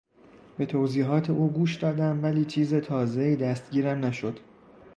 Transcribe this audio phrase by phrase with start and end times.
[0.57, 4.39] به توضیحات او گوش دادم ولی چیز تازهای دستگیرم نشد.